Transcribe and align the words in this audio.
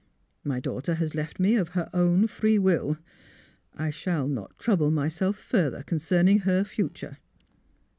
My 0.43 0.59
daughter 0.59 0.95
has 0.95 1.13
left 1.13 1.39
me 1.39 1.55
of 1.55 1.69
her 1.77 1.87
own 1.93 2.25
free 2.25 2.57
will. 2.57 2.97
I 3.75 3.91
shall 3.91 4.27
not— 4.27 4.57
trouble 4.57 4.89
myself 4.89 5.35
further 5.35 5.83
concerning 5.83 6.39
her 6.39 6.63
future." 6.63 7.17